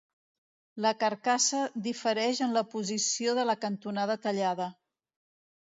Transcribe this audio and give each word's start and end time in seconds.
La 0.85 0.93
carcassa 1.03 1.59
difereix 1.89 2.41
en 2.47 2.57
la 2.57 2.65
posició 2.73 3.39
de 3.41 3.47
la 3.51 3.57
cantonada 3.67 4.21
tallada. 4.25 4.71